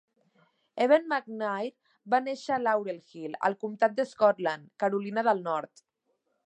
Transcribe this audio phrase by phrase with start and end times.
[0.85, 1.67] Evander McNair
[2.15, 5.89] va néixer a Laurel Hill al comtat de Scotland, Carolina del Nord.